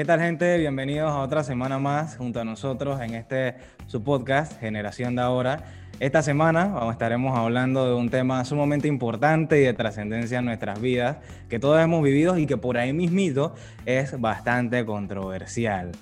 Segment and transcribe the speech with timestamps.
[0.00, 0.56] ¿Qué tal gente?
[0.56, 5.62] Bienvenidos a otra semana más junto a nosotros en este su podcast Generación de Ahora.
[5.98, 11.18] Esta semana estaremos hablando de un tema sumamente importante y de trascendencia en nuestras vidas
[11.50, 15.92] que todos hemos vivido y que por ahí mismito es bastante controversial.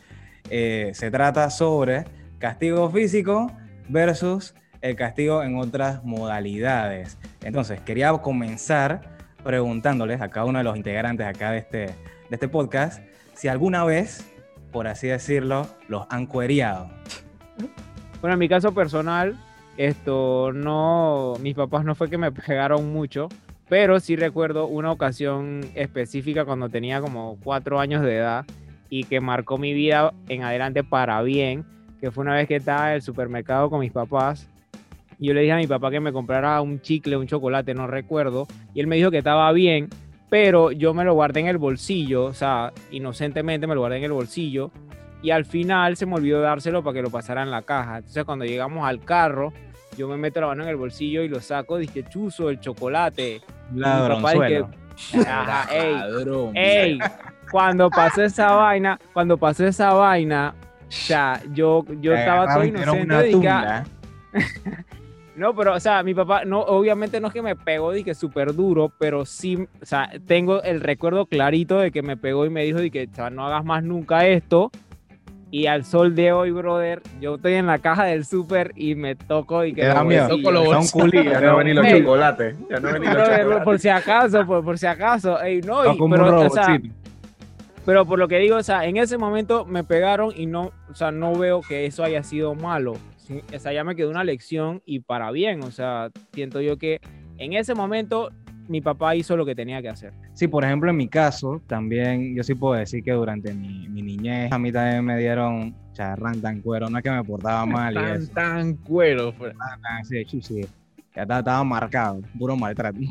[0.49, 2.05] Eh, se trata sobre
[2.39, 3.51] castigo físico
[3.89, 7.19] versus el castigo en otras modalidades.
[7.43, 11.95] Entonces, quería comenzar preguntándoles a cada uno de los integrantes acá de este, de
[12.31, 13.03] este podcast
[13.39, 14.29] si alguna vez,
[14.73, 16.91] por así decirlo, los han cueriado.
[18.21, 19.39] Bueno, en mi caso personal,
[19.77, 23.29] esto no, mis papás no fue que me pegaron mucho,
[23.69, 28.45] pero sí recuerdo una ocasión específica cuando tenía como cuatro años de edad
[28.91, 31.65] y que marcó mi vida en adelante para bien,
[32.01, 34.49] que fue una vez que estaba en el supermercado con mis papás.
[35.21, 37.87] Y yo le dije a mi papá que me comprara un chicle, un chocolate, no
[37.87, 39.89] recuerdo, y él me dijo que estaba bien,
[40.31, 44.05] pero yo me lo guardé en el bolsillo, o sea, inocentemente me lo guardé en
[44.05, 44.71] el bolsillo
[45.23, 47.99] y al final se me olvidó dárselo para que lo pasara en la caja.
[47.99, 49.53] Entonces cuando llegamos al carro,
[49.97, 53.41] yo me meto la mano en el bolsillo y lo saco, dije, chuzo, el chocolate.
[53.75, 54.71] Ladronzuelo.
[55.73, 55.97] ey,
[56.55, 56.99] ey,
[57.51, 63.85] cuando pasó esa vaina, cuando pasó esa vaina, o sea, yo, yo estaba todo inocente.
[65.39, 68.55] No, pero, o sea, mi papá, no, obviamente no es que me pegó, dije, súper
[68.55, 72.65] duro, pero sí, o sea, tengo el recuerdo clarito de que me pegó y me
[72.65, 74.71] dijo, que, o sea, no hagas más nunca esto.
[75.51, 79.15] Y al sol de hoy, brother, yo estoy en la caja del súper y me
[79.15, 79.87] toco y que...
[79.87, 82.57] da miedo, toco los ya no ven los chocolates.
[82.69, 83.65] Ya no ven los chocolates.
[83.65, 85.41] Por si acaso, por, por si acaso.
[85.41, 86.79] Ey, no, pero, o sea,
[87.87, 90.95] pero por lo que digo, o sea, en ese momento me pegaron y no, o
[90.95, 92.95] sea, no veo que eso haya sido malo
[93.53, 97.01] esa ya me quedó una lección y para bien, o sea, siento yo que
[97.39, 98.31] en ese momento
[98.69, 100.13] mi papá hizo lo que tenía que hacer.
[100.35, 104.53] Sí, por ejemplo, en mi caso, también yo sí puedo decir que durante mi, niñez
[104.53, 107.99] a mí también me dieron charrán tan cuero, no es que me portaba mal y
[107.99, 108.33] eso.
[108.33, 109.35] Tan cuero.
[109.37, 109.55] Pues.
[110.05, 110.61] sí, sí,
[111.15, 112.99] ya estaba, marcado, puro maltrato,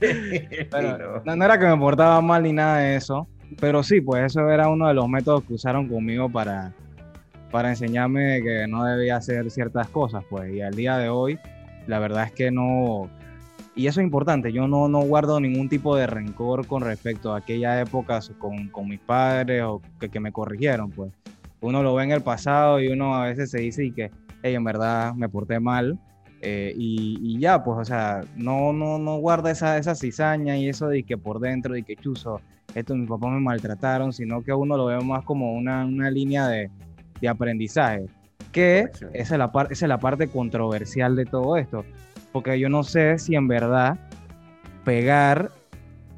[1.24, 3.26] no, no era que me portaba mal ni nada de eso,
[3.58, 6.72] pero sí, pues eso era uno de los métodos que usaron conmigo para
[7.50, 11.38] para enseñarme que no debía hacer ciertas cosas, pues, y al día de hoy,
[11.86, 13.10] la verdad es que no,
[13.74, 17.38] y eso es importante, yo no, no guardo ningún tipo de rencor con respecto a
[17.38, 21.12] aquella época con, con mis padres o que, que, me corrigieron, pues.
[21.60, 24.10] Uno lo ve en el pasado y uno a veces se dice y que,
[24.42, 25.98] hey, en verdad me porté mal,
[26.42, 30.68] eh, y, y, ya, pues, o sea, no, no, no guarda esa, esa cizaña y
[30.68, 32.40] eso de que por dentro, de que chuzo,
[32.74, 36.48] esto mis papás me maltrataron, sino que uno lo ve más como una, una línea
[36.48, 36.70] de,
[37.20, 38.06] de aprendizaje,
[38.52, 41.84] que esa es, la esa es la parte controversial de todo esto,
[42.32, 43.98] porque yo no sé si en verdad
[44.84, 45.50] pegar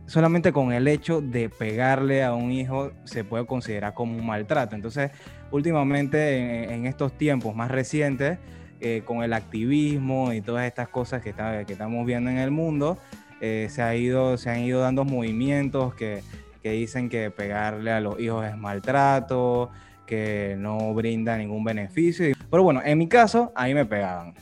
[0.06, 4.76] solamente con el hecho de pegarle a un hijo se puede considerar como un maltrato.
[4.76, 5.10] Entonces,
[5.50, 8.38] últimamente en, estos tiempos más recientes,
[8.80, 12.50] eh, con el activismo y todas estas cosas que, está, que estamos viendo en el
[12.50, 12.98] mundo,
[13.40, 16.22] eh, se, ha ido, se han ido dando movimientos que,
[16.62, 19.70] que dicen que pegarle a los hijos es maltrato,
[20.12, 22.34] que no brinda ningún beneficio.
[22.50, 24.34] Pero bueno, en mi caso, ahí me pegaban.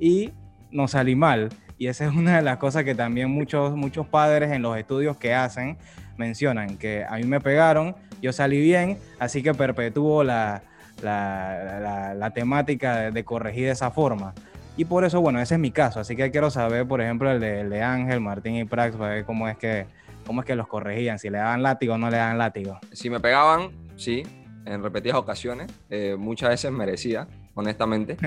[0.00, 0.32] Y
[0.70, 1.50] no salí mal.
[1.76, 5.18] Y esa es una de las cosas que también muchos, muchos padres en los estudios
[5.18, 5.76] que hacen
[6.16, 10.62] mencionan, que a mí me pegaron, yo salí bien, así que perpetúo la,
[11.02, 14.32] la, la, temática de, corregir de esa forma.
[14.78, 16.00] Y por eso, bueno, ese es mi caso.
[16.00, 19.12] Así que quiero saber, por ejemplo, el de, el de Ángel, Martín y Prax, para
[19.12, 19.84] ver cómo es, que,
[20.24, 22.78] cómo es que los corregían, si le daban látigo o no le daban látigo.
[22.92, 24.22] Si me pegaban, sí,
[24.64, 28.16] en repetidas ocasiones, eh, muchas veces merecía, honestamente.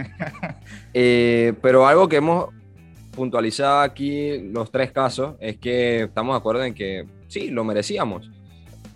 [0.97, 2.49] Eh, pero algo que hemos
[3.11, 8.31] puntualizado aquí, los tres casos, es que estamos de acuerdo en que sí, lo merecíamos.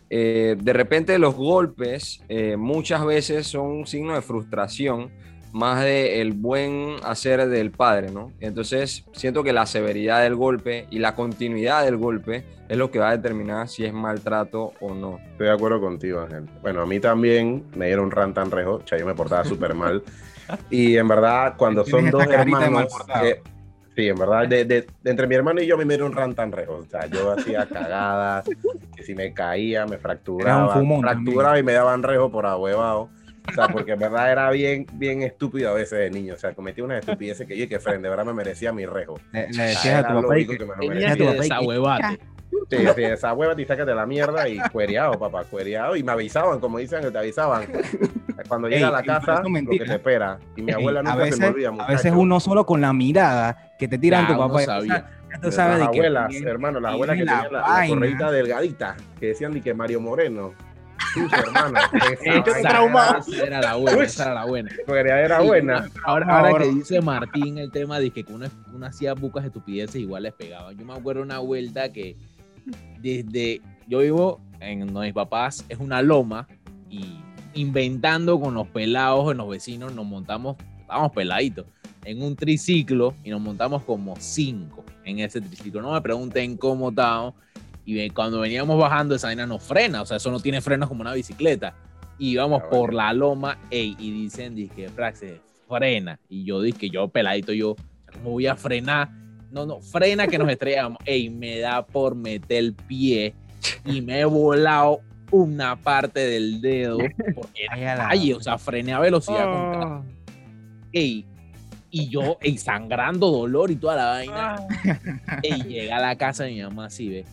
[0.10, 2.24] Eh, de repente los golpes
[2.58, 5.12] muchas veces son un signo de frustración
[5.52, 8.32] más del el buen hacer del padre, ¿no?
[8.40, 13.00] Entonces siento que la severidad del golpe y la continuidad del golpe es lo que
[13.00, 15.20] va a determinar si es maltrato o no.
[15.32, 16.46] Estoy de acuerdo contigo, Ángel.
[16.62, 19.74] Bueno, a mí también me dieron un rantan rejo, o sea, yo me portaba súper
[19.74, 20.04] mal.
[20.72, 22.92] Y en verdad, cuando son dos hermanos...
[23.96, 26.78] sí, en verdad, de, entre mi hermano y yo me dieron un rantan rejo.
[26.78, 28.50] O sea, yo hacía cagadas,
[28.96, 33.10] que si me caía, me fracturaba, fracturaba y me daban rejo por ahuevado.
[33.48, 36.34] O sea, porque en verdad era bien, bien estúpido a veces de niño.
[36.34, 38.86] O sea, cometía unas estupideces que yo y que Fren, de verdad me merecía mi
[38.86, 39.20] rejo.
[39.32, 40.74] Le, decías a tu papá que, me
[42.70, 45.96] Sí, sí, esa hueva te de la mierda y cuereado, papá, cuereado.
[45.96, 47.68] Y me avisaban, como dicen que te avisaban.
[48.48, 50.40] Cuando llega a la casa, lo que te espera.
[50.56, 53.74] Y mi abuela nunca veces, se me olvida, A veces uno solo con la mirada
[53.78, 54.62] que te tiran tu papá.
[54.62, 55.10] Sabía.
[55.42, 59.62] Tú sabes las abuelas, hermano, las abuelas que tenían la, la, delgadita, que decían ni
[59.62, 60.54] que Mario Moreno.
[62.24, 62.60] Esa
[63.44, 64.70] era la buena, esa era la buena.
[64.88, 65.90] Era buena.
[66.04, 70.24] Ahora, ahora, que dice Martín el tema de que uno, uno hacía bucas estupideces, igual
[70.24, 70.78] les pegaban.
[70.78, 72.16] Yo me acuerdo una vuelta que
[73.02, 73.62] desde.
[73.88, 76.48] Yo vivo en donde mis papás, es una loma,
[76.90, 77.20] y
[77.54, 81.66] inventando con los pelados, en los vecinos, nos montamos, estábamos peladitos,
[82.06, 85.82] en un triciclo y nos montamos como cinco en ese triciclo.
[85.82, 87.36] No me pregunten cómo estábamos.
[87.92, 91.02] Y cuando veníamos bajando, esa vaina no frena, o sea, eso no tiene frenos como
[91.02, 91.74] una bicicleta.
[92.20, 96.20] Y íbamos ah, por la loma, ey, y dicen, dije, Fraxe, frena.
[96.30, 97.76] Y yo dije, yo peladito, yo,
[98.14, 99.10] ¿cómo voy a frenar?
[99.50, 101.00] No, no, frena que nos estrellamos.
[101.04, 103.34] Ey, me da por meter el pie
[103.86, 105.00] y me he volado
[105.32, 107.00] una parte del dedo
[107.36, 110.04] porque era o sea, frené a velocidad oh.
[110.92, 111.26] Ey,
[111.90, 114.56] y yo, ey, sangrando dolor y toda la vaina.
[114.56, 115.40] Ah.
[115.42, 117.26] Ey, llega a la casa de mi mamá así, ve.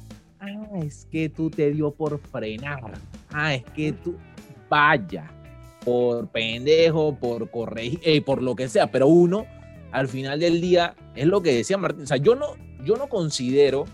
[0.46, 2.80] Ah, es que tú te dio por frenar.
[3.32, 4.16] Ah, es que tú,
[4.68, 5.30] vaya,
[5.84, 9.46] por pendejo, por corregir, ey, por lo que sea, pero uno,
[9.92, 12.54] al final del día, es lo que decía Martín, o sea, yo no,
[12.84, 13.84] yo no considero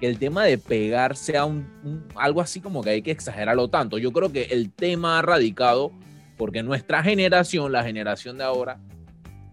[0.00, 3.98] que el tema de pegar sea un, algo así como que hay que exagerarlo tanto.
[3.98, 5.92] Yo creo que el tema ha radicado
[6.36, 8.80] porque nuestra generación, la generación de ahora,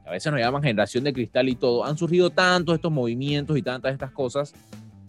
[0.05, 3.61] a veces nos llaman generación de cristal y todo, han surgido tantos estos movimientos y
[3.61, 4.53] tantas estas cosas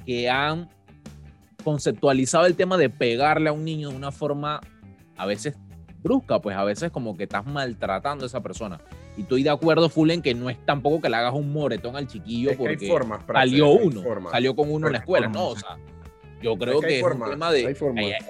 [0.04, 0.68] que han
[1.62, 4.60] conceptualizado el tema de pegarle a un niño de una forma
[5.16, 5.56] a veces
[6.02, 8.80] brusca, pues a veces como que estás maltratando a esa persona.
[9.16, 11.96] Y estoy de acuerdo, full, en que no es tampoco que le hagas un moretón
[11.96, 12.90] al chiquillo porque
[13.32, 15.28] salió uno, salió con uno en la escuela.
[15.28, 15.78] No, o sea,
[16.42, 17.76] yo creo que, es un tema de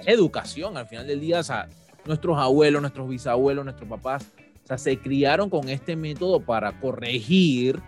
[0.05, 1.39] educación al final del día.
[1.39, 1.67] O sea,
[2.05, 4.27] nuestros abuelos, nuestros bisabuelos, nuestros papás,
[4.63, 7.81] o sea, se criaron con este método para corregir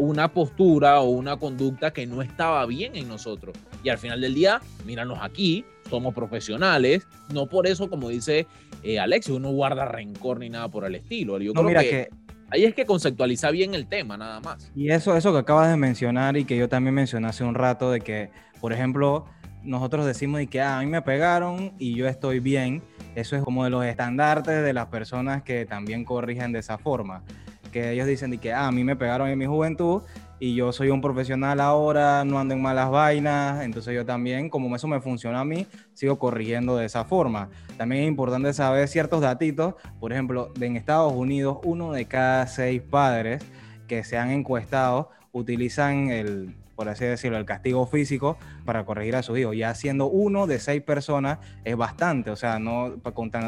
[0.00, 3.56] una postura o una conducta que no estaba bien en nosotros.
[3.84, 8.46] Y al final del día, míranos aquí, somos profesionales, no por eso, como dice
[8.82, 11.38] eh, Alexis, uno guarda rencor ni nada por el estilo.
[11.38, 12.08] Yo creo mira que
[12.52, 14.72] Ahí es que conceptualiza bien el tema, nada más.
[14.74, 17.92] Y eso, eso que acabas de mencionar y que yo también mencioné hace un rato,
[17.92, 18.30] de que,
[18.60, 19.24] por ejemplo,
[19.62, 22.82] nosotros decimos y que ah, a mí me pegaron y yo estoy bien.
[23.14, 27.22] Eso es como de los estandartes de las personas que también corrigen de esa forma.
[27.70, 30.02] Que ellos dicen que ah, a mí me pegaron en mi juventud
[30.38, 34.74] y yo soy un profesional ahora, no ando en malas vainas, entonces yo también, como
[34.74, 37.50] eso me funciona a mí, sigo corrigiendo de esa forma.
[37.76, 42.80] También es importante saber ciertos datitos, por ejemplo, en Estados Unidos, uno de cada seis
[42.80, 43.44] padres
[43.86, 49.22] que se han encuestado utilizan el, por así decirlo, el castigo físico para corregir a
[49.22, 49.54] sus hijos.
[49.54, 52.94] Ya siendo uno de seis personas es bastante, o sea, no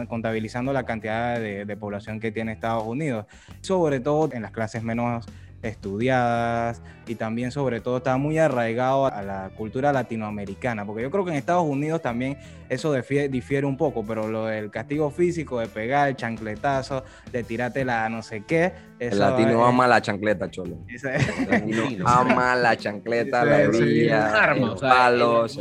[0.07, 3.25] contabilizando la cantidad de, de población que tiene Estados Unidos.
[3.63, 5.25] Sobre todo en las clases menos
[5.63, 11.25] estudiadas y también sobre todo está muy arraigado a la cultura latinoamericana, porque yo creo
[11.25, 12.37] que en Estados Unidos también
[12.69, 17.85] eso difiere, un poco, pero lo del castigo físico, de pegar el chancletazo, de tirarte
[17.85, 18.73] la no sé qué.
[18.99, 20.79] El latino ama la chancleta, cholo.
[20.89, 25.59] El latino ama la chancleta, la los palos.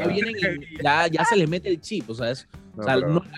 [0.82, 2.34] Ya, ya, se les mete el chip, o sea,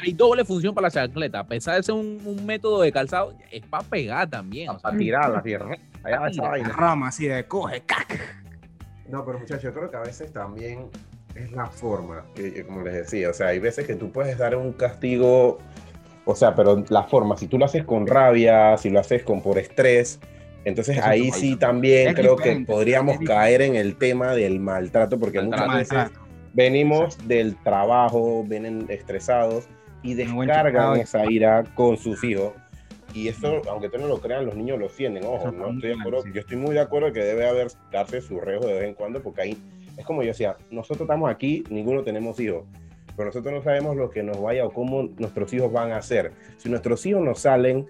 [0.02, 1.40] hay doble función para la chancleta.
[1.40, 4.70] A pesar de ser un, método de calzado, es para pegar también.
[4.82, 5.76] Para tirar la tierra.
[6.04, 6.70] Allá va esa vaina.
[6.70, 8.20] Rama así de coge, cac.
[9.10, 10.90] No, pero muchachos, yo creo que a veces también
[11.36, 14.56] es la forma, que, como les decía, o sea, hay veces que tú puedes dar
[14.56, 15.58] un castigo,
[16.26, 19.42] o sea, pero la forma, si tú lo haces con rabia, si lo haces con
[19.42, 20.20] por estrés,
[20.66, 25.74] entonces ahí sí también creo que podríamos caer en el tema del maltrato, porque muchas
[25.74, 26.12] veces
[26.54, 29.68] venimos del trabajo, vienen estresados
[30.02, 32.54] y descargan esa ira con sus hijos.
[33.14, 35.24] Y eso, aunque ustedes no lo crean, los niños lo sienten.
[35.26, 36.24] Ojo, no estoy de acuerdo.
[36.34, 39.22] Yo estoy muy de acuerdo que debe haber darse su rejo de vez en cuando,
[39.22, 39.58] porque ahí
[39.98, 42.64] es como yo decía, nosotros estamos aquí, ninguno tenemos hijos,
[43.16, 46.32] pero nosotros no sabemos lo que nos vaya o cómo nuestros hijos van a hacer.
[46.58, 47.88] Si nuestros hijos no salen,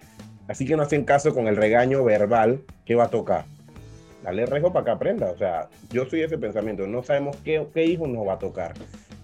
[0.49, 3.45] así que no hacen caso con el regaño verbal, ¿qué va a tocar?
[4.23, 5.31] Dale rejo para que aprenda.
[5.31, 6.87] O sea, yo soy ese pensamiento.
[6.87, 8.73] No sabemos qué, qué hijo nos va a tocar.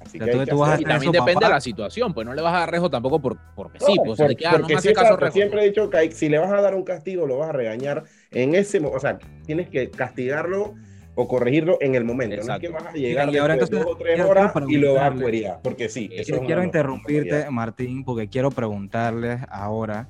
[0.02, 2.90] Así que, y también depende de la situación, pues no le vas a dar rejo
[2.90, 6.40] tampoco por, porque sí, pues porque, no me caso Siempre he dicho que si le
[6.40, 8.98] vas a dar un castigo, lo vas a regañar en ese momento.
[8.98, 10.74] O sea, tienes que castigarlo
[11.16, 12.38] o corregirlo en el momento.
[12.44, 14.96] No es que vas a llegar y ahora entonces, dos o tres horas y lo
[14.96, 16.10] vas a querer, porque sí.
[16.14, 20.08] Eso quiero interrumpirte, Martín, porque quiero preguntarles ahora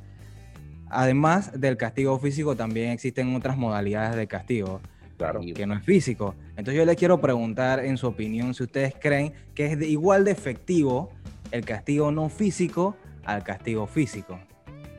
[0.90, 4.82] además del castigo físico, también existen otras modalidades de castigo.
[5.18, 5.42] Claro.
[5.54, 6.34] Que no es físico.
[6.52, 10.32] Entonces yo les quiero preguntar, en su opinión, si ustedes creen que es igual de
[10.32, 11.12] efectivo
[11.52, 14.40] el castigo no físico al castigo físico.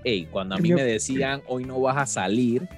[0.05, 2.69] Ey, cuando a mí me decían, hoy no vas a salir,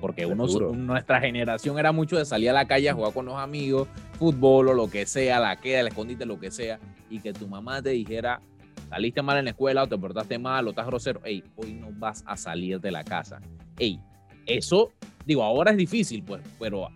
[0.00, 3.36] porque uno, nuestra generación era mucho de salir a la calle a jugar con los
[3.36, 6.78] amigos, fútbol o lo que sea, la queda, el escondite, lo que sea,
[7.10, 8.40] y que tu mamá te dijera,
[8.88, 11.88] saliste mal en la escuela o te portaste mal o estás grosero, hey, hoy no
[11.92, 13.40] vas a salir de la casa.
[13.78, 14.00] Hey,
[14.46, 14.92] eso,
[15.26, 16.88] digo, ahora es difícil, pues, pero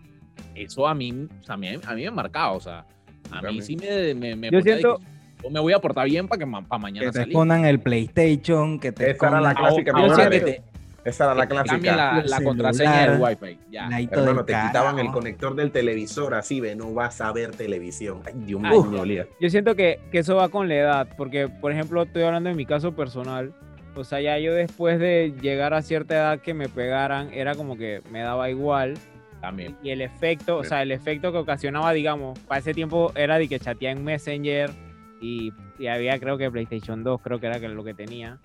[0.55, 2.85] eso a mí, o sea, a mí, a mí me ha marcado, o sea,
[3.31, 5.79] a mí sí me, me, me Yo ponía de siento- que, yo me voy a
[5.79, 7.29] portar bien para que ma- para mañana Que te salir.
[7.33, 10.63] escondan el PlayStation, que te era la escondan clásica, Ahora que te-
[11.05, 11.95] Esa era la clásica.
[11.95, 13.59] la, El la celular, contraseña del wifi.
[13.69, 13.89] Ya.
[14.11, 18.21] Hermano, te quitaban el conector del televisor, así ve, no vas a ver televisión.
[18.25, 19.27] Ay, Dios mío, me dolía.
[19.39, 22.55] Yo siento que, que eso va con la edad, porque, por ejemplo, estoy hablando de
[22.55, 23.53] mi caso personal.
[23.95, 27.77] O sea, ya yo después de llegar a cierta edad que me pegaran, era como
[27.77, 28.95] que me daba igual.
[29.41, 29.75] También.
[29.83, 33.49] Y el efecto, o sea, el efecto que ocasionaba, digamos, para ese tiempo era de
[33.49, 34.71] que chateaba en Messenger
[35.19, 38.39] y, y había, creo que PlayStation 2, creo que era lo que tenía.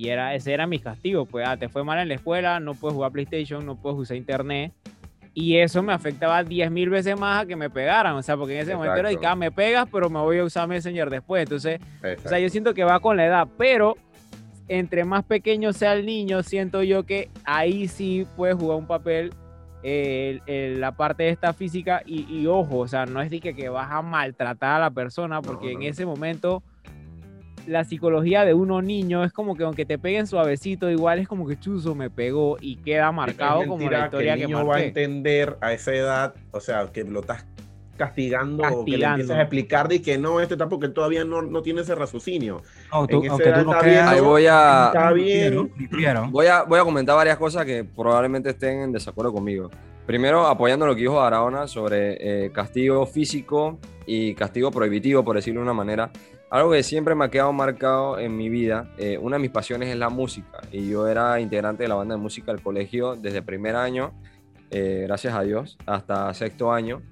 [0.00, 2.72] Y era, ese era mi castigo, pues, ah, te fue mal en la escuela, no
[2.74, 4.72] puedes jugar PlayStation, no puedes usar internet.
[5.34, 8.54] Y eso me afectaba 10 mil veces más a que me pegaran, o sea, porque
[8.54, 9.32] en ese momento era de que, Exacto.
[9.32, 11.42] ah, me pegas, pero me voy a usar Messenger después.
[11.42, 12.38] Entonces, o sea, Exacto.
[12.38, 13.94] yo siento que va con la edad, pero
[14.68, 19.34] entre más pequeño sea el niño, siento yo que ahí sí puede jugar un papel
[19.82, 23.30] eh, el- el- la parte de esta física y, y ojo, o sea, no es
[23.30, 25.84] de que, que vas a maltratar a la persona, porque No, en no.
[25.86, 26.62] ese momento
[27.66, 31.46] la psicología de uno niño es como que aunque te peguen suavecito, igual es como
[31.46, 34.76] que chuzo me pegó y queda marcado Es como la historia el que, niño va
[34.76, 37.44] a entender a esa edad, o sea, que lo estás
[37.96, 41.42] castigando, o que le empiezas a explicar de que no, este está porque todavía no,
[41.42, 42.62] no tiene ese raciocinio.
[42.90, 45.70] No, tú- aunque tú no creas, viendo- Ahí voy a, Está bien.
[46.30, 49.70] voy a, voy a comentar varias cosas que probablemente estén en desacuerdo conmigo.
[50.06, 55.60] Primero, apoyando lo que dijo Araona sobre eh, castigo físico y castigo prohibitivo, por decirlo
[55.60, 56.10] de una manera.
[56.50, 59.88] Algo que siempre me ha quedado marcado en mi vida, eh, una de mis pasiones
[59.88, 60.58] es la música.
[60.72, 64.12] Y yo era integrante de la banda de música del colegio desde primer año,
[64.68, 67.02] eh, gracias a Dios, hasta sexto año.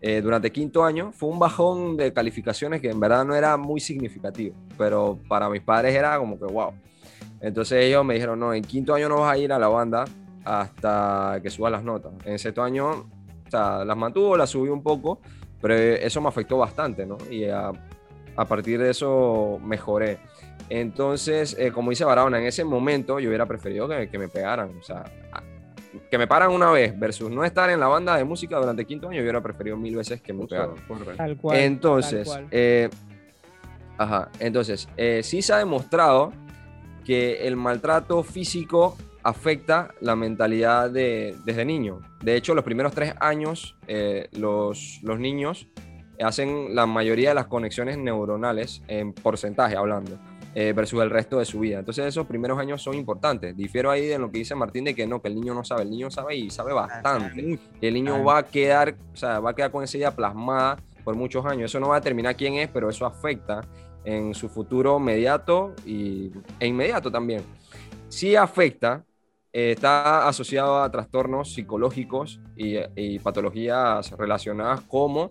[0.00, 3.78] Eh, durante quinto año fue un bajón de calificaciones que en verdad no era muy
[3.78, 6.72] significativo, pero para mis padres era como que wow.
[7.40, 10.06] Entonces ellos me dijeron, no, en quinto año no vas a ir a la banda
[10.44, 12.14] hasta que subas las notas.
[12.24, 15.20] En sexto año, o sea, las mantuvo, las subí un poco,
[15.60, 17.16] pero eso me afectó bastante, ¿no?
[17.30, 17.70] Y a,
[18.38, 20.18] a partir de eso mejoré.
[20.68, 24.70] Entonces, eh, como dice Barahona, en ese momento yo hubiera preferido que, que me pegaran,
[24.78, 25.04] o sea,
[26.08, 29.08] que me paran una vez versus no estar en la banda de música durante quinto
[29.08, 30.76] año, yo hubiera preferido mil veces que me pegaran.
[31.16, 31.56] Tal cual.
[31.56, 32.46] tal Entonces, cual.
[32.52, 32.88] eh,
[33.96, 36.32] ajá, entonces, eh, sí se ha demostrado
[37.04, 42.00] que el maltrato físico afecta la mentalidad de, desde niño.
[42.22, 45.66] De hecho, los primeros tres años, eh, los, los niños
[46.20, 50.18] hacen la mayoría de las conexiones neuronales en porcentaje hablando.
[50.54, 51.78] eh, versus el resto de su vida.
[51.78, 53.56] Entonces esos primeros años son importantes.
[53.56, 55.82] Difiero ahí de lo que dice Martín de que no, que el niño no sabe.
[55.82, 57.58] El niño sabe y sabe bastante.
[57.80, 61.14] El niño va a quedar, o sea, va a quedar con esa idea plasmada por
[61.14, 61.70] muchos años.
[61.70, 63.60] Eso no va a determinar quién es, pero eso afecta
[64.04, 67.42] en su futuro inmediato y, e inmediato también.
[68.08, 69.04] Sí afecta,
[69.52, 75.28] eh, está asociado a trastornos psicológicos y, y patologías relacionadas como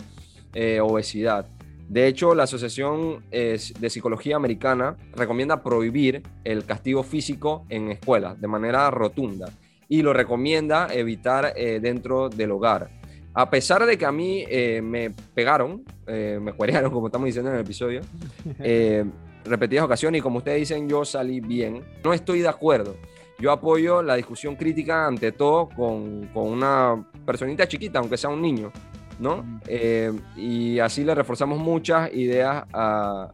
[0.58, 1.46] eh, obesidad.
[1.88, 8.42] De hecho, la Asociación eh, de Psicología Americana recomienda prohibir el castigo físico en escuelas
[8.42, 9.50] de manera rotunda
[9.88, 12.90] y lo recomienda evitar eh, dentro del hogar.
[13.36, 17.52] A pesar de que a mí eh, me pegaron, eh, me cuerearon, como estamos diciendo
[17.52, 18.02] en el episodio,
[18.60, 19.06] eh,
[19.46, 22.96] repetidas ocasiones y como ustedes dicen, yo salí bien, no estoy de acuerdo.
[23.38, 28.42] Yo apoyo la discusión crítica ante todo con, con una personita chiquita, aunque sea un
[28.42, 28.72] niño,
[29.20, 29.60] ¿no?
[29.68, 33.32] Eh, y así le reforzamos muchas ideas a,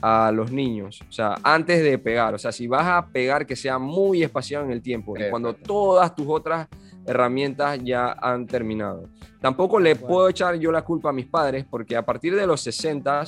[0.00, 3.56] a los niños, o sea, antes de pegar, o sea, si vas a pegar que
[3.56, 6.68] sea muy espaciado en el tiempo cuando todas tus otras
[7.06, 9.08] herramientas ya han terminado.
[9.40, 12.60] Tampoco le puedo echar yo la culpa a mis padres porque a partir de los
[12.62, 13.24] 60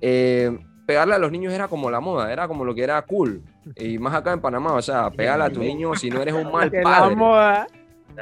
[0.00, 3.42] eh, pegarle a los niños era como la moda, era como lo que era cool.
[3.76, 6.52] Y más acá en Panamá, o sea, pegarle a tu niño si no eres un
[6.52, 7.16] mal la padre.
[7.16, 7.66] moda.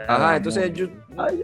[0.09, 0.87] Ajá, entonces yo,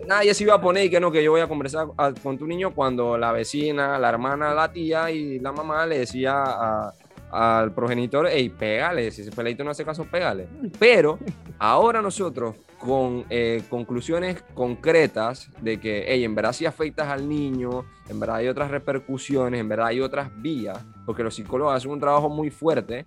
[0.06, 2.38] nadie se iba a poner y que no, que yo voy a conversar a- con
[2.38, 6.92] tu niño cuando la vecina, la hermana, la tía y la mamá le decía a-
[7.30, 10.48] al progenitor, hey, pégale, si ese peladito no hace caso, pégale.
[10.78, 11.18] Pero
[11.58, 17.84] ahora nosotros, con eh, conclusiones concretas de que, hey, en verdad si afectas al niño,
[18.08, 22.00] en verdad hay otras repercusiones, en verdad hay otras vías, porque los psicólogos hacen un
[22.00, 23.04] trabajo muy fuerte,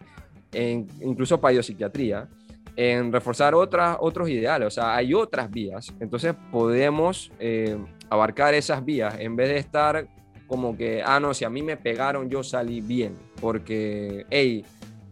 [0.53, 2.27] en, incluso para biopsiquiatría,
[2.75, 7.77] en reforzar otras, otros ideales, o sea, hay otras vías, entonces podemos eh,
[8.09, 10.07] abarcar esas vías en vez de estar
[10.47, 14.65] como que, ah, no, si a mí me pegaron, yo salí bien, porque, hey,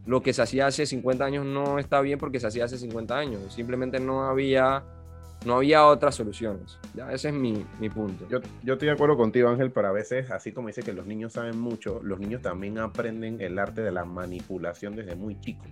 [0.06, 3.18] lo que se hacía hace 50 años no está bien porque se hacía hace 50
[3.18, 4.84] años, simplemente no había
[5.46, 6.78] no había otras soluciones.
[6.94, 7.12] ¿ya?
[7.12, 8.28] Ese es mi, mi punto.
[8.30, 11.06] Yo, yo estoy de acuerdo contigo, Ángel, pero a veces, así como dice que los
[11.06, 15.68] niños saben mucho, los niños también aprenden el arte de la manipulación desde muy chicos.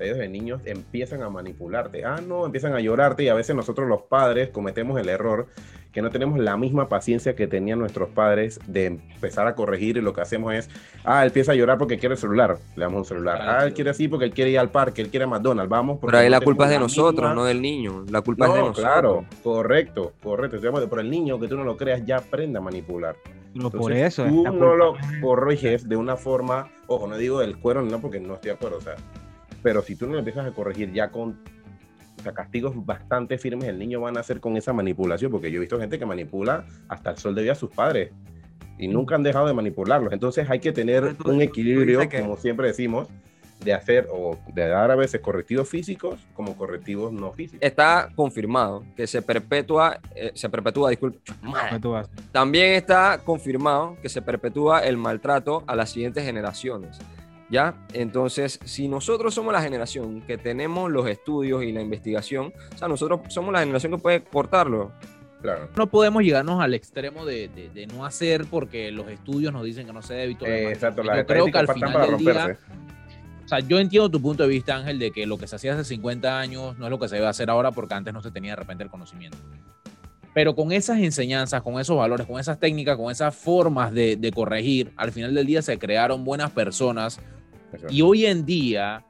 [0.00, 2.04] Ellos de niños empiezan a manipularte.
[2.04, 5.46] Ah, no, empiezan a llorarte y a veces nosotros los padres cometemos el error
[5.92, 10.00] que no tenemos la misma paciencia que tenían nuestros padres de empezar a corregir y
[10.00, 10.70] lo que hacemos es,
[11.04, 13.40] ah, él empieza a llorar porque quiere el celular, le damos un celular.
[13.42, 15.98] Ah, él quiere así porque él quiere ir al parque, él quiere a McDonald's, vamos.
[16.00, 18.04] Pero ahí la culpa es de nosotros, no del niño.
[18.08, 18.84] La culpa es de nosotros.
[18.84, 20.58] Claro, correcto, correcto.
[20.88, 23.16] Por el niño, que tú no lo creas, ya aprende a manipular.
[23.52, 24.24] Pero por eso.
[24.24, 28.34] Tú no lo corriges de una forma, ojo, no digo del cuero, no, porque no
[28.34, 28.94] estoy de acuerdo, o sea,
[29.62, 31.38] pero si tú no lo empiezas a corregir ya con
[32.18, 35.56] o sea, castigos bastante firmes, el niño va a nacer con esa manipulación, porque yo
[35.56, 38.12] he visto gente que manipula hasta el sol de día a sus padres
[38.78, 40.12] y nunca han dejado de manipularlos.
[40.12, 43.08] Entonces hay que tener un equilibrio, como siempre decimos,
[43.62, 47.62] de hacer o de dar a veces correctivos físicos como correctivos no físicos.
[47.62, 51.18] Está confirmado que se perpetúa, eh, se perpetúa, disculpe,
[52.32, 56.98] también está confirmado que se perpetúa el maltrato a las siguientes generaciones.
[57.50, 57.74] ¿Ya?
[57.92, 62.86] Entonces, si nosotros somos la generación que tenemos los estudios y la investigación, o sea,
[62.86, 64.92] nosotros somos la generación que puede cortarlo.
[65.42, 65.68] Claro.
[65.76, 69.92] No podemos llegarnos al extremo de, de, no hacer porque los estudios nos dicen que
[69.92, 72.58] no se debe eh, Exacto, yo creo que al final del día,
[73.44, 75.72] o sea, yo entiendo tu punto de vista, Ángel, de que lo que se hacía
[75.72, 78.30] hace 50 años no es lo que se debe hacer ahora porque antes no se
[78.30, 79.38] tenía de repente el conocimiento.
[80.34, 84.30] Pero con esas enseñanzas, con esos valores, con esas técnicas, con esas formas de, de
[84.30, 87.18] corregir, al final del día se crearon buenas personas
[87.90, 89.04] y hoy en día,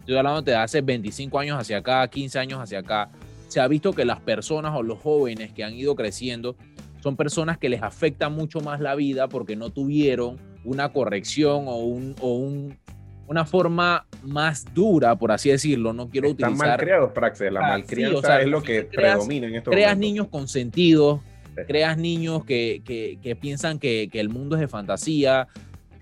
[0.00, 3.10] estoy hablando de hace 25 años hacia acá, 15 años hacia acá,
[3.48, 6.56] se ha visto que las personas o los jóvenes que han ido creciendo
[7.02, 11.76] son personas que les afecta mucho más la vida porque no tuvieron una corrección o,
[11.76, 12.78] un, o un,
[13.26, 15.92] una forma más dura, por así decirlo.
[15.92, 16.68] No quiero Están utilizar.
[16.68, 17.52] mal creados, Praxis.
[17.52, 21.20] La ah, malcrianza es lo que predomina en estos Creas niños consentidos,
[21.66, 25.48] creas niños que, que, que piensan que, que, el mundo es de fantasía,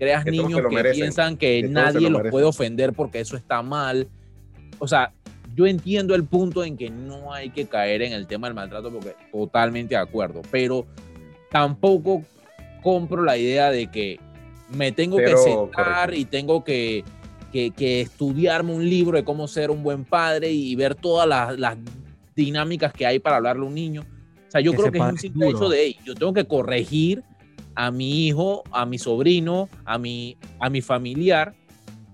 [0.01, 4.07] creas niños que piensan que, nadie los puede ofender porque eso está mal.
[4.79, 5.13] O sea,
[5.55, 8.91] yo entiendo el punto en que no hay que caer en el tema del maltrato
[8.91, 10.87] porque totalmente de acuerdo, pero
[11.51, 12.23] tampoco
[12.81, 14.19] compro la idea de que
[14.69, 17.03] me tengo que sentar y tengo que,
[17.51, 21.77] que, estudiarme un libro de cómo ser un buen padre y ver todas las, las
[22.35, 24.01] dinámicas que hay para hablarle a un niño.
[24.47, 27.23] O sea, yo creo que es un simple hecho de, yo tengo que corregir
[27.75, 31.53] a mi hijo, a mi sobrino, a mi, a mi familiar,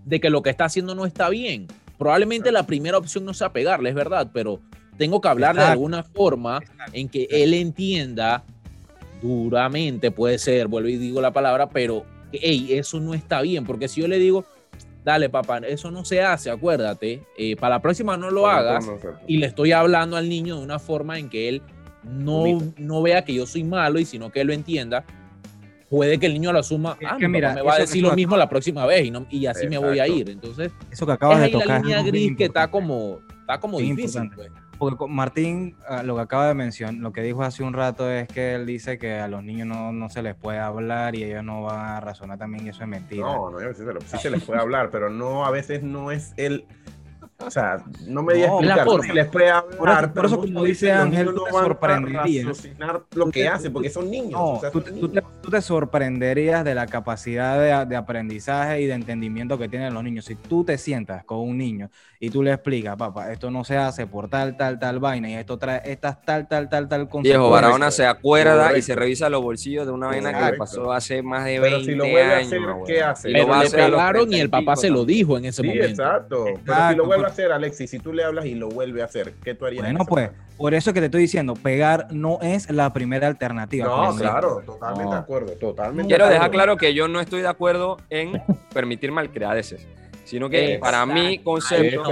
[0.06, 1.68] de que lo que está haciendo no está bien.
[1.98, 4.60] Probablemente la primera opción no sea pegarle, es verdad, pero
[4.98, 6.62] tengo que hablar de alguna forma
[6.94, 8.44] en que él entienda
[9.22, 13.88] duramente, puede ser, vuelvo y digo la palabra, pero, hey, eso no está bien, porque
[13.88, 14.46] si yo le digo,
[15.04, 18.88] dale papá, eso no se hace, acuérdate, eh, para la próxima no lo hagas,
[19.28, 21.62] y le estoy hablando al niño de una forma en que él
[22.04, 22.44] no,
[22.78, 25.06] no vea que yo soy malo y sino que él lo entienda,
[25.90, 28.86] puede que el niño lo asuma, ah, me va a decir lo mismo la próxima
[28.86, 30.30] vez y, no, y así me voy a ir.
[30.30, 31.68] Entonces, eso que acabas de tocar.
[31.68, 34.30] la línea gris que está como, está como difícil.
[34.36, 34.52] Pues.
[34.78, 38.28] Porque Martín, ah, lo que acaba de mencionar, lo que dijo hace un rato es
[38.28, 41.44] que él dice que a los niños no, no se les puede hablar y ellos
[41.44, 43.26] no van a razonar también y eso es mentira.
[43.26, 46.66] No, no, sí se, se les puede hablar, pero no, a veces no es el
[47.40, 50.12] o sea, no me digas no, explicar, les puede hablar.
[50.12, 52.68] Por eso, como dice Ángel, no te sorprenderías.
[53.14, 54.32] lo que hacen, porque son niños.
[54.32, 59.94] No, tú, te, sorprenderías de la capacidad de, de, aprendizaje y de entendimiento que tienen
[59.94, 60.26] los niños.
[60.26, 63.78] Si tú te sientas con un niño y tú le explicas, papá, esto no se
[63.78, 67.50] hace por tal, tal, tal vaina y esto trae estas tal, tal, tal, tal Viejo,
[67.50, 71.22] Barahona se acuerda y se revisa los bolsillos de una vaina que le pasó hace
[71.22, 72.54] más de 20 si lo vuelve años.
[72.54, 73.32] A hacer, ¿qué hace?
[73.32, 75.88] Pero le pegaron y el papá se lo dijo en ese sí, momento.
[75.88, 76.46] Exacto.
[76.66, 79.06] Pero si lo vuelve a hacer, Alexis, si tú le hablas y lo vuelve a
[79.06, 79.84] hacer, ¿qué tú harías?
[79.84, 83.86] Bueno, pues, por eso que te estoy diciendo, pegar no es la primera alternativa.
[83.86, 86.08] No, claro, totalmente de acuerdo, totalmente.
[86.08, 88.42] Quiero dejar claro que yo no estoy de acuerdo en
[88.74, 89.88] permitir malcriadeces
[90.28, 92.04] sino que para mi concepto,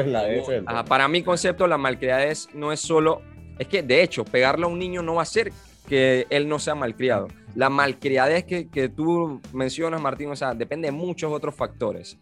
[0.87, 3.21] para mi concepto la malcriadez no es solo,
[3.59, 5.51] es que de hecho pegarle a un niño no va a hacer
[5.89, 7.27] que él no sea malcriado.
[7.55, 12.17] La malcriadez que, que tú mencionas, Martín, o sea, depende de muchos otros factores.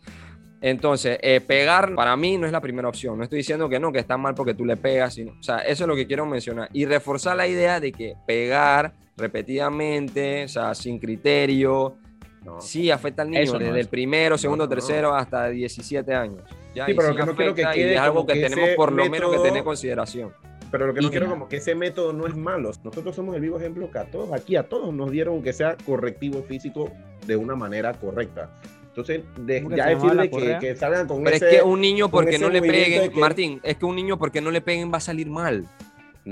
[0.64, 3.18] Entonces, eh, pegar para mí no es la primera opción.
[3.18, 5.14] No estoy diciendo que no, que está mal porque tú le pegas.
[5.14, 6.70] Sino, o sea, eso es lo que quiero mencionar.
[6.72, 11.98] Y reforzar la idea de que pegar repetidamente, o sea, sin criterio,
[12.60, 16.42] Sí, afecta al niño desde el primero, segundo, tercero hasta 17 años.
[16.74, 19.32] sí, pero lo que no quiero que quede es algo que, tenemos por lo menos
[19.32, 20.34] que tener consideración.
[20.72, 22.72] Pero lo que no quiero como que ese método no es malo.
[22.84, 25.78] Nosotros somos el vivo ejemplo que a todos, aquí a todos nos dieron que sea
[25.86, 26.92] correctivo físico
[27.28, 28.50] de una manera correcta.
[28.96, 29.24] Entonces,
[29.76, 33.12] ya decirle que, que, salgan con Pero es que un niño porque no le peguen,
[33.20, 35.68] Martín, es que un niño porque no le peguen va a salir mal.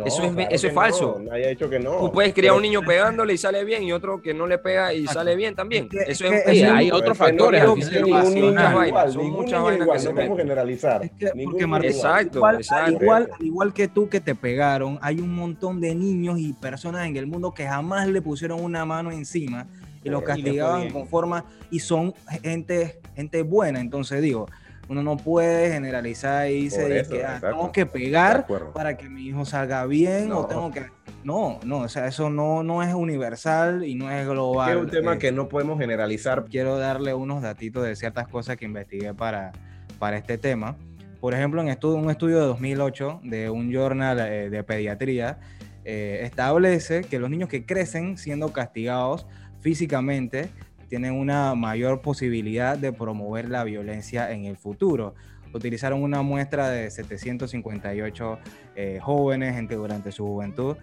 [0.06, 1.17] eso es, eso es falso.
[1.17, 1.97] No, nadie ha dicho que no.
[1.97, 4.60] Tú puedes criar a un niño pegándole y sale bien y otro que no le
[4.60, 5.89] pega y sale bien también.
[6.06, 7.63] eso es, sí, hay otros factores.
[7.63, 9.13] No, son muchas vainas.
[9.13, 11.04] Son muchas vainas que se podemos generalizar.
[11.04, 12.91] exacto, igual, exacto.
[12.91, 17.17] igual, igual que tú que te pegaron, hay un montón de niños y personas en
[17.17, 19.65] el mundo que jamás le pusieron una mano encima
[20.04, 23.80] y los castigaban con forma y son gente, gente buena.
[23.80, 24.48] Entonces digo,
[24.90, 29.46] uno no puede generalizar y dice que ah, tengo que pegar para que mi hijo
[29.46, 30.86] salga bien o tengo que...
[31.24, 34.72] No, no, o sea, eso no, no es universal y no es global.
[34.72, 36.46] Es un tema eh, que no podemos generalizar.
[36.46, 39.52] Quiero darle unos datitos de ciertas cosas que investigué para,
[40.00, 40.76] para este tema.
[41.20, 45.40] Por ejemplo, en estudio, un estudio de 2008 de un journal eh, de pediatría,
[45.86, 49.26] eh, establece que los niños que crecen siendo castigados
[49.62, 50.50] físicamente
[50.89, 55.15] tienen una mayor posibilidad de promover la violencia en el futuro.
[55.54, 58.39] Utilizaron una muestra de 758
[58.76, 60.76] eh, jóvenes gente durante su juventud.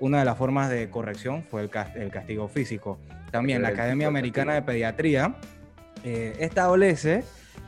[0.00, 2.98] Una de las formas de corrección fue el, castigo físico.
[3.30, 5.36] También la Academia Americana de Pediatría
[6.02, 7.22] eh, establece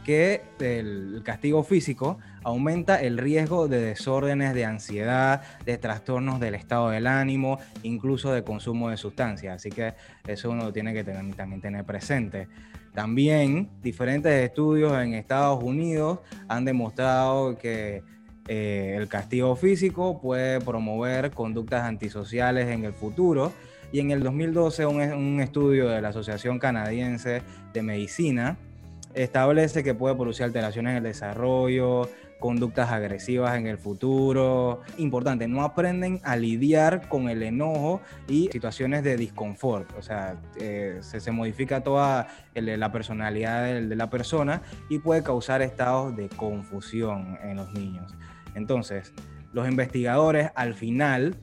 [0.05, 6.91] que el castigo físico aumenta el riesgo de desórdenes de ansiedad, de trastornos del estado
[6.91, 9.57] del ánimo, incluso de consumo de sustancias.
[9.57, 9.95] Así que
[10.27, 12.49] eso uno lo tiene que tener, también tener presente.
[12.95, 18.03] También diferentes estudios en Estados Unidos han demostrado que
[18.49, 23.53] eh, el castigo físico puede promover conductas antisociales en el futuro.
[23.93, 27.43] Y en el 2012 un estudio de la Asociación Canadiense
[27.75, 28.57] de Medicina
[29.15, 32.09] establece que puede producir alteraciones en el desarrollo,
[32.43, 34.81] conductas agresivas en el futuro.
[34.99, 39.89] Importante, no aprenden a lidiar con el enojo y situaciones de disconfort.
[39.97, 46.15] O sea, eh, se, modifica toda la personalidad de, la persona y puede causar estados
[46.17, 48.13] de confusión en los niños.
[48.55, 49.13] Entonces,
[49.53, 51.37] los investigadores al final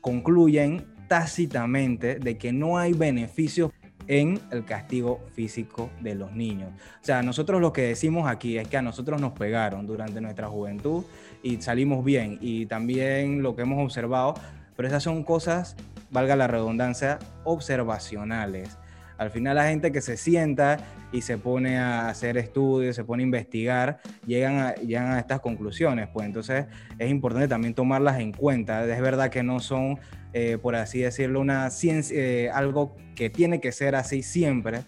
[0.00, 3.72] concluyen tácitamente de que no hay beneficios
[4.08, 6.70] en el castigo físico de los niños.
[7.02, 10.48] O sea, nosotros lo que decimos aquí es que a nosotros nos pegaron durante nuestra
[10.48, 11.04] juventud
[11.42, 12.38] y salimos bien.
[12.40, 14.34] Y también lo que hemos observado,
[14.76, 15.76] pero esas son cosas,
[16.10, 18.76] valga la redundancia, observacionales.
[19.18, 20.78] Al final la gente que se sienta
[21.12, 25.40] y se pone a hacer estudios, se pone a investigar, llegan a, llegan a estas
[25.40, 26.08] conclusiones.
[26.12, 26.66] Pues entonces
[26.98, 28.84] es importante también tomarlas en cuenta.
[28.84, 29.98] Es verdad que no son
[30.38, 34.82] eh, por así decirlo, una ciencia, eh, algo que tiene que ser así siempre,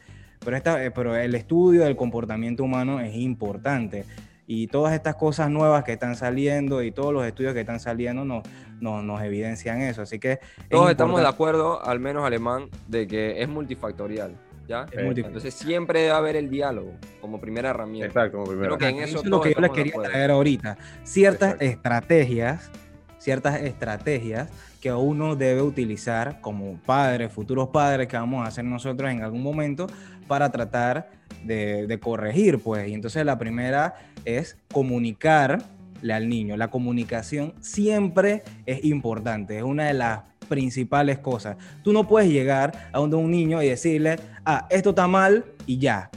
[0.45, 4.05] pero, eh, pero el estudio del comportamiento humano es importante.
[4.47, 8.27] Y todas estas cosas nuevas que están saliendo y todos los estudios que están saliendo
[8.27, 8.43] nos,
[8.81, 10.03] nos, evidencian eso.
[10.03, 10.39] Así que...
[10.71, 14.37] Todos estamos de acuerdo, al menos alemán, de que es multifactorial.
[14.67, 14.85] ¿Ya?
[14.93, 18.07] Entonces siempre debe haber el diálogo como primera herramienta.
[18.07, 18.77] Exacto, como primera.
[18.77, 20.77] Creo que en eso, es lo que yo les quería traer ahorita.
[21.05, 22.71] Ciertas estrategias,
[23.19, 24.51] ciertas estrategias
[24.83, 29.43] que uno debe utilizar como padre, futuros padres que vamos a hacer nosotros en algún
[29.43, 29.87] momento
[30.27, 31.11] para tratar
[31.45, 32.89] de, corregir, pues.
[32.89, 35.65] Y entonces la primera es comunicarle
[36.03, 36.57] al niño.
[36.57, 41.57] La comunicación siempre es importante, es una de las principales cosas.
[41.83, 45.79] Tú no puedes llegar a donde un niño y decirle, ah, esto está mal y
[45.79, 46.11] ya.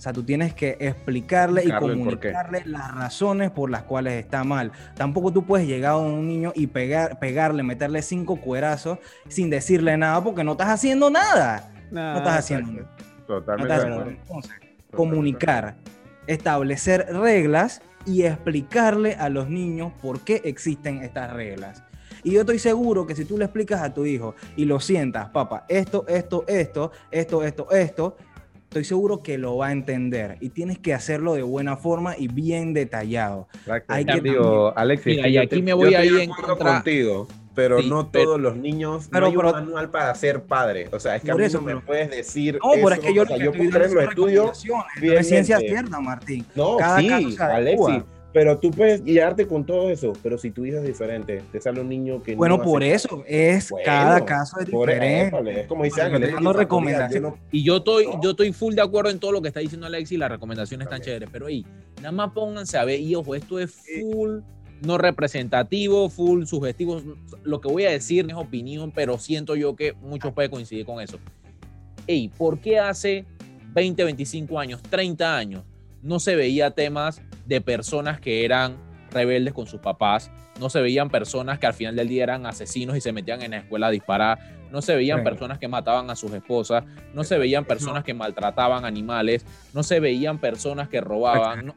[0.00, 4.72] O sea, tú tienes que explicarle y comunicarle las razones por las cuales está mal.
[4.96, 9.98] Tampoco tú puedes llegar a un niño y pegar, pegarle, meterle cinco cuerazos sin decirle
[9.98, 11.70] nada porque no estás haciendo nada.
[11.90, 12.96] no estás haciendo nada.
[13.26, 14.20] Totalmente.
[14.22, 14.52] Entonces,
[14.90, 15.76] comunicar,
[16.26, 21.82] establecer reglas y explicarle a los niños por qué existen estas reglas.
[22.22, 25.30] Y yo estoy seguro que si tú le explicas a tu hijo y lo sientas,
[25.30, 28.16] papá, esto, esto, esto, esto, esto, esto,
[28.64, 32.28] estoy seguro que lo va a entender y tienes que hacerlo de buena forma y
[32.28, 33.48] bien detallado.
[33.88, 37.26] Hay que digo, Alexis, y aquí me voy a ir en contra contigo,
[37.60, 40.88] pero no todos los niños pero, no hay un manual para ser padre.
[40.92, 43.22] O sea, es que a mí no me puedes decir No, pero es que yo,
[43.22, 44.64] o sea, yo puedo los estudios
[45.00, 46.46] de ciencia cierta, Martín.
[46.54, 50.78] No, Cada sí, Alexis, pero tú puedes guiarte con todo eso, pero si tu hijo
[50.78, 55.60] es diferente, te sale un niño que bueno, por eso es cada caso es diferente.
[55.62, 57.34] es como dice Ángel, recomendación.
[57.50, 60.18] Y yo estoy, yo estoy full de acuerdo en todo lo que está diciendo Alexis,
[60.18, 63.74] las recomendaciones están chéveres, pero ahí, nada más pónganse a ver, y ojo, esto es
[64.00, 64.38] full
[64.82, 67.02] no representativo, full sugestivo.
[67.42, 71.00] Lo que voy a decir es opinión, pero siento yo que muchos pueden coincidir con
[71.00, 71.18] eso.
[72.06, 73.24] Ey, ¿por qué hace
[73.72, 75.64] 20, 25 años, 30 años
[76.02, 78.76] no se veía temas de personas que eran
[79.10, 82.96] rebeldes con sus papás, no se veían personas que al final del día eran asesinos
[82.96, 84.38] y se metían en la escuela a disparar,
[84.70, 88.84] no se veían personas que mataban a sus esposas, no se veían personas que maltrataban
[88.84, 91.74] animales, no se veían personas que robaban.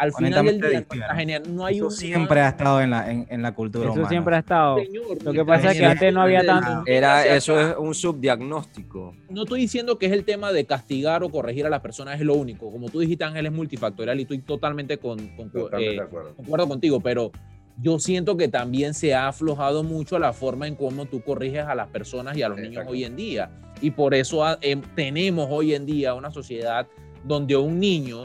[0.00, 3.26] Al final del día gener- no hay Eso un siempre ha estado en la, en,
[3.28, 4.08] en la cultura Eso humana.
[4.08, 4.78] siempre ha estado.
[4.78, 6.82] Señor, Lo que pasa es que antes no había tanto.
[6.86, 9.14] Era, eso es un subdiagnóstico.
[9.28, 12.26] no estoy diciendo que es el tema de castigar o corregir a las personas, es
[12.26, 12.70] lo único.
[12.72, 16.34] Como tú dijiste, Ángel, es multifactorial y estoy totalmente, con, con- Totalmente eh, de acuerdo.
[16.34, 17.30] concuerdo contigo, pero
[17.76, 21.74] yo siento que también se ha aflojado mucho la forma en cómo tú corriges a
[21.74, 22.92] las personas y a los niños Exacto.
[22.92, 23.50] hoy en día.
[23.80, 26.86] Y por eso em, tenemos hoy en día una sociedad
[27.24, 28.24] donde un niño,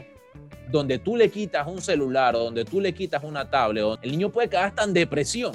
[0.70, 4.30] donde tú le quitas un celular o donde tú le quitas una tablet, el niño
[4.30, 5.52] puede quedar hasta en depresión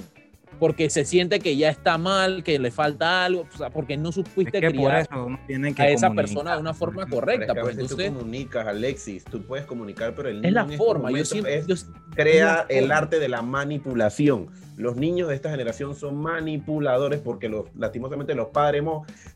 [0.60, 4.10] porque se siente que ya está mal, que le falta algo, o sea, porque no
[4.10, 6.26] Es supiste que por criar eso uno tiene que a esa comunicar.
[6.36, 7.46] persona de una forma Pero correcta.
[7.46, 10.48] es que a Pues veces entonces, tú comunicas, Alexis, tú puedes comunicar, pero el niño
[10.50, 11.02] es la en estos forma.
[11.10, 11.76] Yo momentos siempre, es- yo-
[12.14, 12.98] crea es el forma.
[12.98, 14.50] arte de la manipulación.
[14.78, 18.84] Los niños de esta generación son manipuladores porque los, lastimosamente los padres,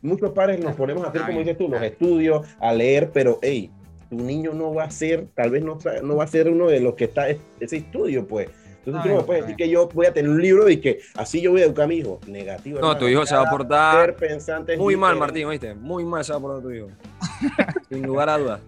[0.04, 3.72] muchos padres nos ponemos a hacer, como dices tú, los estudios, a leer, pero hey,
[4.16, 5.78] tu niño no va a ser, tal vez no,
[6.16, 8.50] va a ser uno de los que está en ese estudio, pues.
[8.80, 11.00] Entonces tú no me puedes decir que yo voy a tener un libro y que
[11.16, 12.20] así yo voy a educar a mi hijo.
[12.28, 12.80] Negativo.
[12.80, 13.00] No, hermano.
[13.00, 15.16] tu hijo se va a portar ser pensante es Muy mal.
[15.16, 15.74] Martín, ¿oíste?
[15.74, 16.88] Muy mal se va a portar tu hijo.
[17.90, 18.62] Sin lugar a dudas.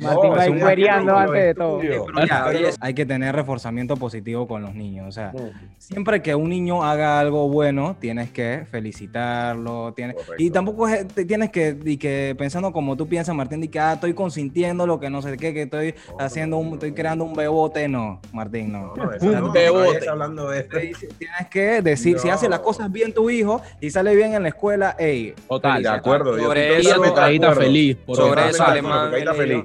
[0.00, 1.80] Martín va cuereando antes de todo.
[1.82, 2.04] estudio.
[2.06, 5.06] Pero ya, Pero- hay que tener reforzamiento positivo con los niños.
[5.08, 9.92] O sea, Mm, siempre que un niño haga algo bueno, tienes que felicitarlo.
[9.94, 10.16] Tienes...
[10.16, 10.34] Correcto.
[10.38, 13.78] Y tampoco es- te tienes que, y que pensando como tú piensas, Martín, de que
[13.78, 16.92] ah, estoy consintiendo lo que no sé qué, que estoy No, haciendo, un, no, estoy
[16.92, 17.88] creando un bebote.
[17.88, 18.94] No, Martín, no.
[18.96, 20.08] No, eso Un bebote.
[20.08, 20.76] hablando de esto.
[21.18, 24.48] Tienes que decir, si hace las cosas bien tu hijo y sale bien en la
[24.48, 25.82] escuela, hey, Total.
[25.82, 27.96] De acuerdo, yo Sobre eso- ahí está feliz.
[28.04, 28.64] por Sobre otra eso.
[28.64, 29.64] Alemán, ahí está feliz.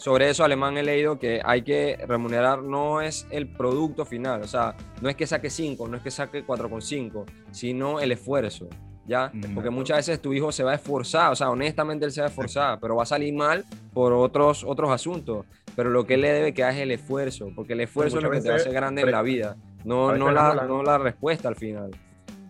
[0.00, 4.48] Sobre eso, Alemán, he leído que hay que remunerar, no es el producto final, o
[4.48, 8.66] sea, no es que saque 5, no es que saque 4,5, sino el esfuerzo,
[9.06, 9.30] ¿ya?
[9.54, 12.26] Porque muchas veces tu hijo se va a esforzar, o sea, honestamente él se va
[12.28, 15.44] a esforzar, pero va a salir mal por otros, otros asuntos,
[15.76, 18.30] pero lo que él le debe quedar es el esfuerzo, porque el esfuerzo es lo
[18.30, 21.48] que te hace veces grande en la vida, a no, no, la- no la respuesta
[21.48, 21.90] al final.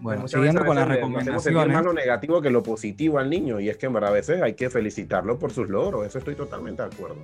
[0.01, 1.75] Bueno, siguiendo veces con las hacemos sentir recomendaciones.
[1.75, 3.61] más lo negativo que lo positivo al niño.
[3.61, 6.07] Y es que en verdad a veces hay que felicitarlo por sus logros.
[6.07, 7.17] Eso estoy totalmente de acuerdo.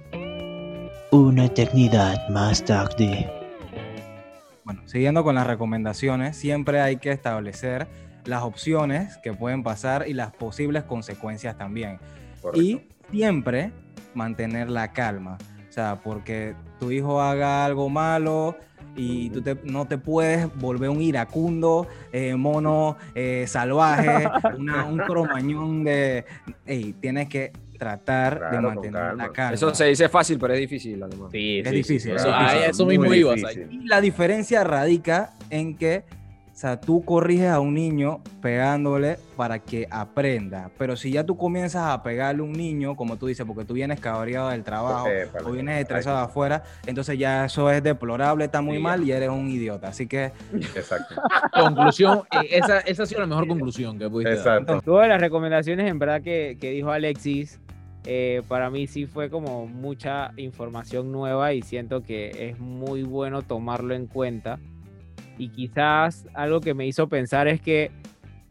[1.11, 3.31] Una eternidad más tarde.
[4.65, 7.87] Bueno, siguiendo con las recomendaciones, siempre hay que establecer
[8.25, 11.99] las opciones que pueden pasar y las posibles consecuencias también.
[12.43, 12.61] Correcto.
[12.61, 13.73] Y siempre
[14.15, 15.39] mantener la calma.
[15.69, 18.57] O sea, porque tu hijo haga algo malo
[18.97, 24.27] y tú te- no te puedes volver un iracundo, eh, mono eh, salvaje,
[24.59, 26.25] una- un cromañón de...
[26.65, 29.27] Ey, tienes que tratar de Claro, mantener calma.
[29.27, 29.55] la calma.
[29.55, 31.29] Eso se dice fácil, pero es difícil, Alemán.
[31.31, 32.11] Sí, Es sí, difícil, sí.
[32.11, 32.87] es Eso, difícil.
[32.87, 33.45] mismo ibas.
[33.45, 33.67] ahí.
[33.71, 36.05] Y la diferencia radica en que,
[36.57, 40.71] o sea, tú corriges a un niño pegándole para que aprenda.
[40.79, 43.75] Pero si ya tú comienzas a pegarle a un niño, como tú dices, porque tú
[43.75, 45.07] vienes cabreado del trabajo
[45.45, 49.29] o vienes estresado afuera, entonces ya eso es deplorable, está muy Sí, mal y eres
[49.29, 49.89] un idiota.
[49.89, 51.17] Así que, Exacto.
[51.53, 54.63] Conclusión, eh, esa, esa ha sido la mejor conclusión que pudiste dar.
[54.63, 54.81] Exacto.
[54.83, 57.61] Todas las recomendaciones en verdad que, que dijo Alexis,
[58.07, 63.43] eh, para mí sí fue como mucha información nueva y siento que es muy bueno
[63.43, 64.59] tomarlo en cuenta.
[65.39, 67.91] Y quizás algo que me hizo pensar es que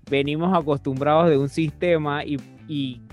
[0.10, 2.39] venimos acostumbrados de un sistema y,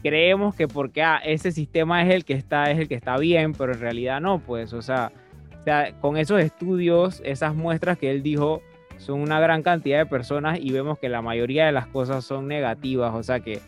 [0.03, 3.53] creemos que porque ah, ese sistema es el que está, es el que está bien,
[3.53, 5.13] pero en realidad no, pues, o sea,
[5.61, 8.63] o sea, con esos estudios, esas muestras que él dijo,
[8.97, 12.49] son una gran cantidad de personas y vemos que la mayoría de las cosas son
[12.49, 13.15] negativas.
[13.15, 13.61] O sea que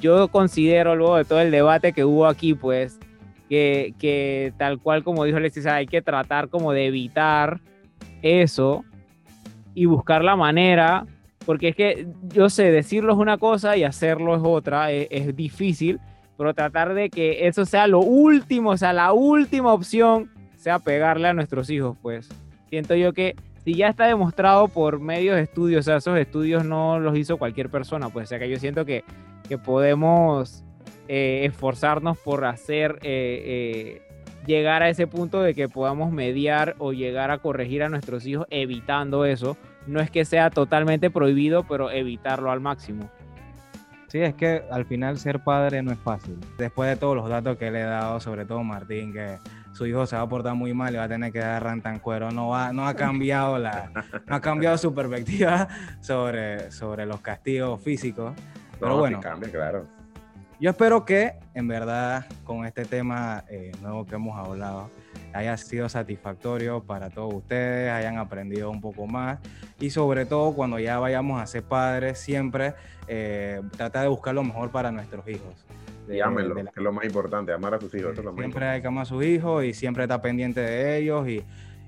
[0.00, 3.00] yo considero luego de todo el debate que hubo aquí, pues,
[3.48, 7.60] que, que tal cual como dijo Alexis, hay que tratar como de evitar
[8.22, 8.84] eso
[9.74, 11.06] y buscar la manera,
[11.44, 15.34] porque es que yo sé, decirlo es una cosa y hacerlo es otra, es, es
[15.36, 16.00] difícil,
[16.36, 21.28] pero tratar de que eso sea lo último, o sea, la última opción sea pegarle
[21.28, 22.28] a nuestros hijos, pues.
[22.68, 26.64] Siento yo que si ya está demostrado por medios de estudios, o sea, esos estudios
[26.64, 29.04] no los hizo cualquier persona, pues, o sea, que yo siento que,
[29.48, 30.64] que podemos
[31.08, 34.02] eh, esforzarnos por hacer, eh, eh,
[34.46, 38.46] llegar a ese punto de que podamos mediar o llegar a corregir a nuestros hijos
[38.50, 39.56] evitando eso.
[39.86, 43.10] No es que sea totalmente prohibido, pero evitarlo al máximo.
[44.08, 46.38] sí, es que al final ser padre no es fácil.
[46.58, 49.38] Después de todos los datos que le he dado, sobre todo Martín, que
[49.72, 52.30] su hijo se va a portar muy mal y va a tener que dar rantancuero,
[52.30, 53.90] no, va, no ha cambiado la,
[54.26, 55.66] no ha cambiado su perspectiva
[56.00, 58.34] sobre, sobre los castigos físicos.
[58.78, 59.86] Pero No, bueno, sí cambia, claro.
[60.62, 64.90] Yo espero que en verdad con este tema eh, nuevo que hemos hablado
[65.32, 69.40] haya sido satisfactorio para todos ustedes, hayan aprendido un poco más
[69.80, 72.74] y sobre todo cuando ya vayamos a ser padres siempre
[73.08, 75.66] eh, tratar de buscar lo mejor para nuestros hijos.
[76.06, 78.12] Y De- ámenlo, de la- que es lo más importante, amar a tus hijos.
[78.12, 80.96] Eso es lo siempre hay que amar a sus hijos y siempre estar pendiente de
[80.96, 81.42] ellos y,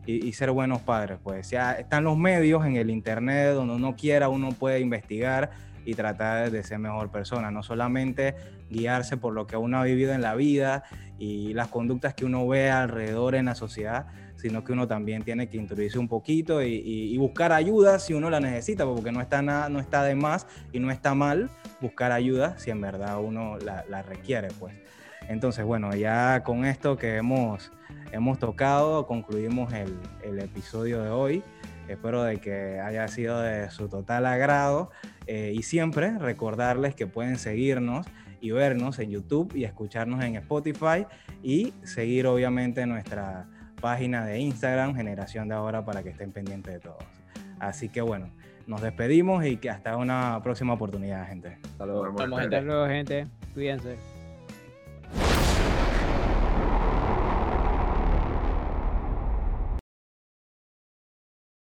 [0.04, 1.20] y, ser buenos padres.
[1.22, 5.52] Pues ya están los medios en el internet donde uno quiera, uno puede investigar
[5.84, 8.34] y tratar de ser mejor persona, no solamente
[8.70, 10.84] guiarse por lo que uno ha vivido en la vida
[11.18, 15.48] y las conductas que uno ve alrededor en la sociedad, sino que uno también tiene
[15.48, 19.68] que introducirse un poquito y, buscar ayuda si uno la necesita, porque no está, nada,
[19.68, 24.02] no está de más y no está mal buscar ayuda si en verdad uno la,
[24.02, 24.74] requiere, pues.
[25.28, 27.72] Entonces, bueno, ya con esto que hemos,
[28.12, 31.42] hemos tocado, concluimos el episodio de hoy.
[31.88, 34.90] Espero de que haya sido de su total agrado
[35.26, 38.06] eh, y siempre recordarles que pueden seguirnos
[38.40, 41.06] y vernos en YouTube y escucharnos en Spotify
[41.42, 43.48] y seguir obviamente nuestra
[43.80, 47.04] página de Instagram, Generación de Ahora, para que estén pendientes de todos.
[47.58, 48.30] Así que bueno,
[48.66, 51.58] nos despedimos y que hasta una próxima oportunidad, gente.
[51.62, 52.42] Hasta luego, gente.
[52.42, 53.26] Hasta luego, gente.
[53.54, 54.13] Cuídense.